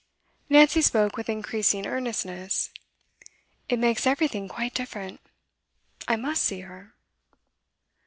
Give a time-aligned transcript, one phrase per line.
[0.49, 2.71] Nancy spoke with increasing earnestness.
[3.69, 5.19] 'It makes everything quite different.
[6.07, 6.95] I must see her.